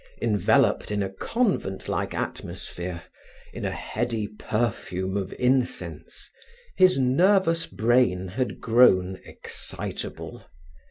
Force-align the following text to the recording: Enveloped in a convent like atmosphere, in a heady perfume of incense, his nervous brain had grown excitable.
Enveloped 0.19 0.89
in 0.89 1.03
a 1.03 1.11
convent 1.11 1.87
like 1.87 2.15
atmosphere, 2.15 3.03
in 3.53 3.65
a 3.65 3.69
heady 3.69 4.25
perfume 4.27 5.15
of 5.15 5.31
incense, 5.37 6.27
his 6.75 6.97
nervous 6.97 7.67
brain 7.67 8.29
had 8.29 8.59
grown 8.59 9.19
excitable. 9.25 10.43